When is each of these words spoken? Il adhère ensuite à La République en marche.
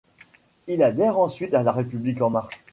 Il 0.65 0.81
adhère 0.81 1.19
ensuite 1.19 1.53
à 1.53 1.61
La 1.61 1.71
République 1.71 2.23
en 2.23 2.31
marche. 2.31 2.63